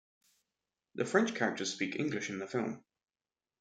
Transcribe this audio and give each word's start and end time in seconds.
The 0.95 1.05
French 1.05 1.35
characters 1.35 1.71
speak 1.73 1.95
English 1.95 2.31
in 2.31 2.39
the 2.39 2.47
film. 2.47 2.83